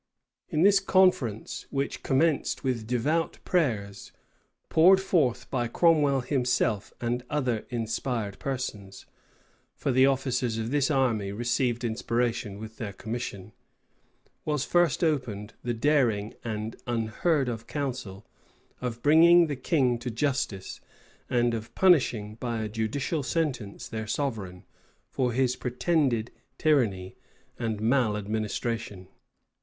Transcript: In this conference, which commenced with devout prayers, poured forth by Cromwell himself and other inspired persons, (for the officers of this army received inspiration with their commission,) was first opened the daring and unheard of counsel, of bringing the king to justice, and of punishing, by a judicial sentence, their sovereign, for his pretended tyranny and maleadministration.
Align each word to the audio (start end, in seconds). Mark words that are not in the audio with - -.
In 0.49 0.63
this 0.63 0.79
conference, 0.79 1.67
which 1.69 2.01
commenced 2.01 2.63
with 2.63 2.87
devout 2.87 3.37
prayers, 3.45 4.11
poured 4.67 4.99
forth 4.99 5.47
by 5.51 5.67
Cromwell 5.67 6.21
himself 6.21 6.91
and 6.99 7.21
other 7.29 7.67
inspired 7.69 8.39
persons, 8.39 9.05
(for 9.75 9.91
the 9.91 10.07
officers 10.07 10.57
of 10.57 10.71
this 10.71 10.89
army 10.89 11.31
received 11.31 11.83
inspiration 11.83 12.57
with 12.57 12.77
their 12.77 12.93
commission,) 12.93 13.51
was 14.43 14.65
first 14.65 15.03
opened 15.03 15.53
the 15.63 15.75
daring 15.75 16.33
and 16.43 16.77
unheard 16.87 17.47
of 17.47 17.67
counsel, 17.67 18.25
of 18.81 19.03
bringing 19.03 19.45
the 19.45 19.55
king 19.55 19.99
to 19.99 20.09
justice, 20.09 20.81
and 21.29 21.53
of 21.53 21.75
punishing, 21.75 22.33
by 22.39 22.63
a 22.63 22.67
judicial 22.69 23.21
sentence, 23.21 23.87
their 23.87 24.07
sovereign, 24.07 24.63
for 25.11 25.31
his 25.31 25.55
pretended 25.55 26.31
tyranny 26.57 27.15
and 27.59 27.79
maleadministration. 27.79 29.07